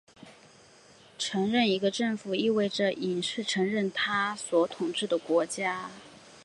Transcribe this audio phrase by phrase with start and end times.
[1.19, 5.91] 承认一个政府意味着隐式承认它所统治的国家。